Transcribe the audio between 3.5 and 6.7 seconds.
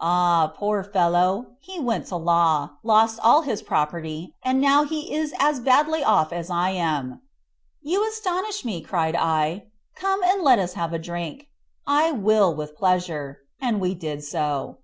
property, and now he is as badly off as I